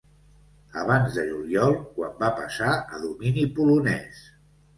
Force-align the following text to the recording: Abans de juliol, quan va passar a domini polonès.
Abans 0.83 1.17
de 1.17 1.25
juliol, 1.27 1.77
quan 1.99 2.15
va 2.23 2.31
passar 2.41 2.71
a 2.97 3.03
domini 3.05 3.45
polonès. 3.61 4.25